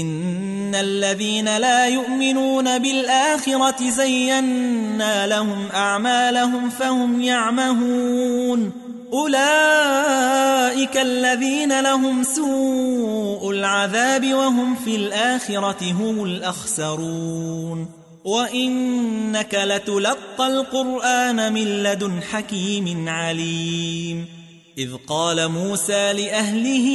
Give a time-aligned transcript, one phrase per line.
[0.00, 8.72] إن الذين لا يؤمنون بالآخرة زينا لهم أعمالهم فهم يعمهون.
[9.12, 17.88] أولئك الذين لهم سوء العذاب وهم في الآخرة هم الأخسرون.
[18.24, 24.42] وإنك لتلقى القرآن من لدن حكيم عليم.
[24.78, 26.88] إذ قال موسى لأهله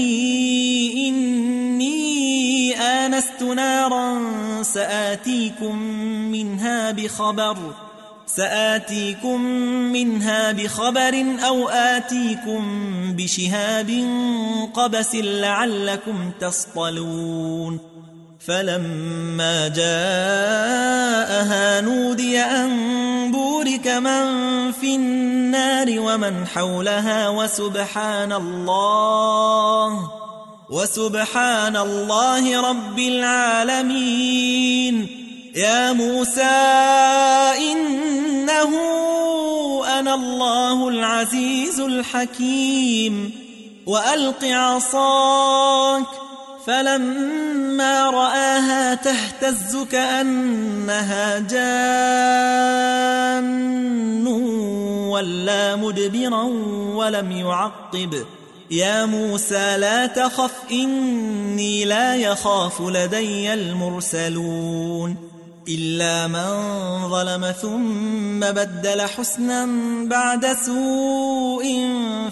[1.08, 2.17] إني
[2.88, 4.20] آنست نارا
[4.64, 5.76] سآتيكم
[6.32, 7.58] منها بخبر
[8.26, 9.42] سآتيكم
[9.92, 12.64] منها بخبر أو آتيكم
[13.16, 13.90] بشهاب
[14.74, 17.80] قبس لعلكم تصطلون.
[18.48, 20.62] فلما جاءها
[21.82, 24.26] نودي أن بورك من
[24.72, 30.07] في النار ومن حولها وسبحان الله.
[30.70, 35.08] وسبحان الله رب العالمين.
[35.56, 36.42] يا موسى
[37.72, 38.72] إنه
[40.00, 43.32] أنا الله العزيز الحكيم.
[43.86, 46.06] وألق عصاك
[46.66, 51.78] فلما رآها تهتز كأنها جان.
[55.08, 56.44] ولا مدبرا
[56.96, 58.26] ولم يعقب.
[58.72, 65.16] يا موسى لا تخف إني لا يخاف لدي المرسلون.
[65.70, 69.68] إلا من ظلم ثم بدل حسنا
[70.10, 71.66] بعد سوء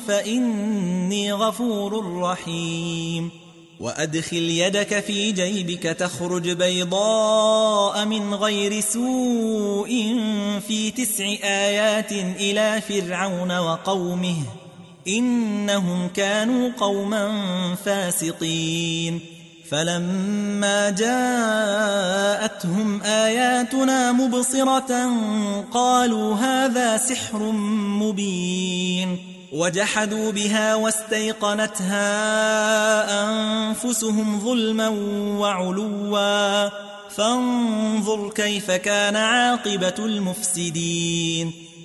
[0.07, 3.31] فإني غفور رحيم.
[3.79, 9.89] وأدخل يدك في جيبك تخرج بيضاء من غير سوء
[10.67, 14.64] في تسع آيات إلى فرعون وقومه.
[15.07, 17.31] إنهم كانوا قوما
[17.85, 19.19] فاسقين.
[19.71, 25.11] فلما جاءتهم آياتنا مبصرة
[25.71, 27.39] قالوا هذا سحر
[28.01, 29.17] مبين.
[29.53, 32.03] وجحدوا بها واستيقنتها
[33.23, 34.87] أنفسهم ظلما
[35.39, 36.69] وعلوا.
[37.09, 41.53] فانظر كيف كان عاقبة المفسدين.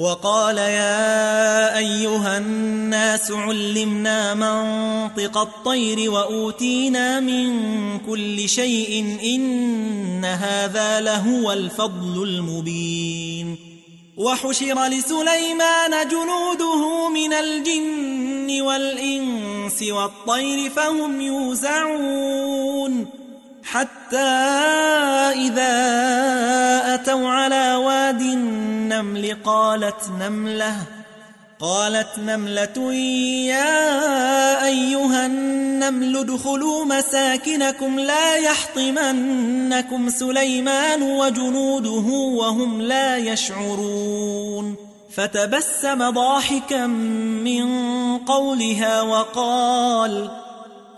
[0.00, 12.22] وقال يا أيها الناس علمنا منطق الطير وأوتينا من كل شيء إن هذا لهو الفضل
[12.22, 13.56] المبين.
[14.16, 23.19] وحشر لسليمان جنوده من الجن والإنس والطير فهم يوزعون.
[23.72, 24.16] حتى
[25.46, 25.74] إذا
[26.94, 30.76] أتوا على واد النمل قالت نملة
[31.60, 32.94] قالت نملة
[33.54, 44.76] يا أيها النمل ادخلوا مساكنكم لا يحطمنكم سليمان وجنوده وهم لا يشعرون.
[45.14, 47.68] فتبسم ضاحكا من
[48.18, 50.30] قولها وقال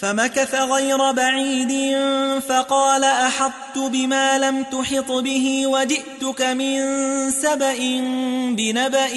[0.00, 1.96] فمكث غير بعيد
[2.48, 6.80] فقال أحطت بما لم تحط به وجئتك من
[7.30, 8.00] سبأ
[8.50, 9.14] بنبأ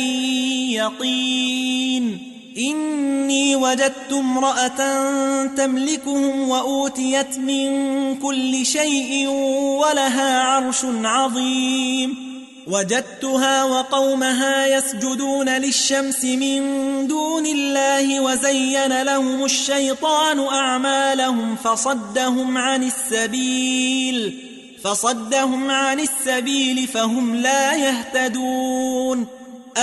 [0.69, 2.33] يقين.
[2.57, 5.05] إني وجدت امرأة
[5.45, 12.28] تملكهم وأوتيت من كل شيء ولها عرش عظيم.
[12.69, 16.61] وجدتها وقومها يسجدون للشمس من
[17.07, 24.49] دون الله وزين لهم الشيطان أعمالهم فصدهم عن السبيل
[24.83, 29.27] فصدهم عن السبيل فهم لا يهتدون.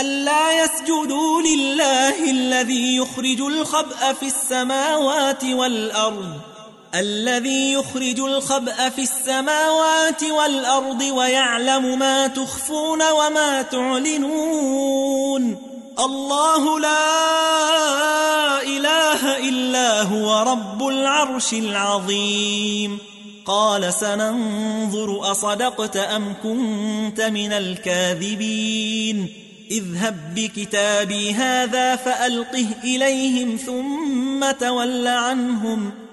[0.01, 6.56] ألا يسجدوا لله الذي يخرج الخبأ في السماوات والأرض.
[6.95, 15.57] الذي يخرج الخبأ في السماوات والأرض ويعلم ما تخفون وما تعلنون.
[15.99, 22.99] الله لا إله إلا هو رب العرش العظيم.
[23.47, 29.33] قال سننظر أصدقت أم كنت من الكاذبين.
[29.71, 36.06] اذهب بكتابي هذا فألقه إليهم ثم تول عنهم.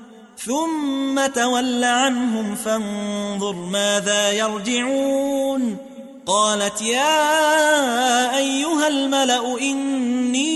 [0.46, 5.78] ثم تول عنهم فانظر ماذا يرجعون.
[6.26, 10.54] قالت يا أيها الملأ إني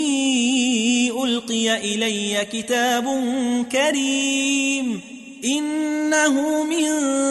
[1.24, 3.06] ألقي إلي كتاب
[3.72, 5.01] كريم.
[5.45, 6.86] إنه من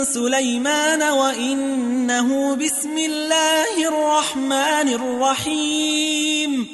[0.05, 6.67] سليمان وإنه بسم الله الرحمن الرحيم.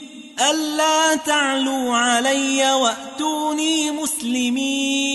[0.51, 5.12] ألا تعلوا علي وأتوني مسلمين.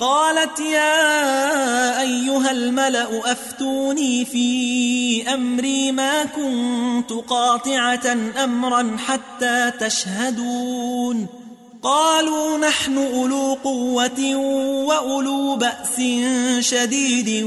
[0.00, 11.26] قالت يا أيها الملأ أفتوني في أمري ما كنت قاطعة أمرا حتى تشهدون.
[11.82, 14.36] قالوا نحن أولو قوة
[14.86, 16.00] وأولو بأس
[16.60, 17.44] شديد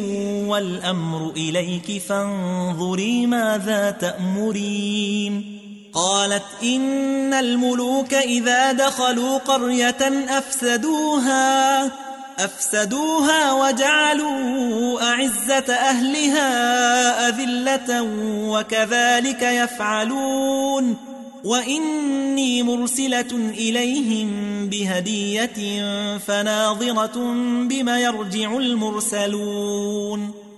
[0.48, 5.58] والأمر إليك فانظري ماذا تأمرين.
[5.94, 12.07] قالت إن الملوك إذا دخلوا قرية أفسدوها
[12.40, 18.02] أفسدوها وجعلوا أعزة أهلها أذلة
[18.50, 20.98] وكذلك يفعلون
[21.44, 24.30] وإني مرسلة إليهم
[24.70, 25.88] بهدية
[26.18, 27.34] فناظرة
[27.70, 30.47] بما يرجع المرسلون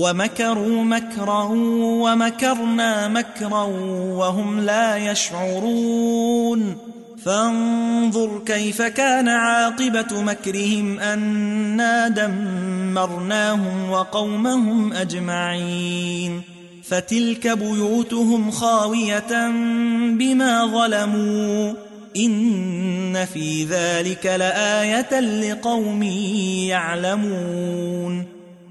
[0.00, 1.44] ومكروا مكرا
[2.02, 3.62] ومكرنا مكرا
[4.16, 6.76] وهم لا يشعرون.
[7.24, 16.42] فانظر كيف كان عاقبة مكرهم أنا دمرناهم وقومهم أجمعين.
[16.84, 19.48] فتلك بيوتهم خاوية
[20.18, 21.72] بما ظلموا.
[22.16, 26.02] إن في ذلك لآية لقوم
[26.68, 28.39] يعلمون.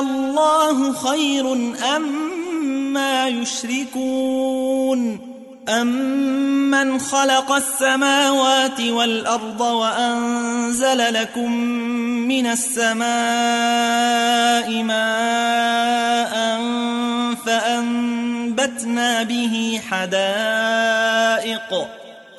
[0.00, 1.52] الله خير
[1.96, 2.02] أم
[2.92, 5.20] ما يشركون
[5.68, 11.52] أمن خلق السماوات والأرض وأنزل لكم
[12.28, 13.06] من السماء
[14.82, 16.60] ماء
[17.46, 21.86] فأنبتنا به حدائق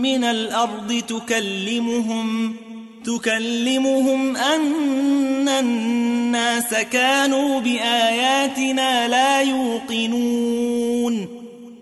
[0.02, 2.56] من الأرض تكلمهم
[3.04, 11.39] تكلمهم أن الناس كانوا بآياتنا لا يوقنون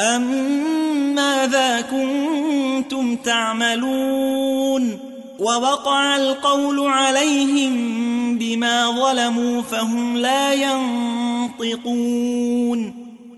[0.00, 4.98] أم ماذا كنتم تعملون
[5.38, 10.52] ووقع القول عليهم بما ظلموا فهم لا
[11.54, 12.20] ينطقون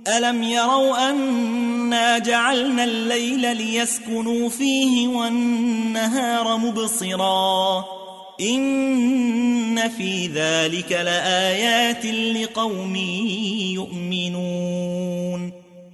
[0.09, 7.85] ألم يروا أنا جعلنا الليل ليسكنوا فيه والنهار مبصرا
[8.41, 12.97] إن في ذلك لآيات لقوم
[13.75, 15.62] يؤمنون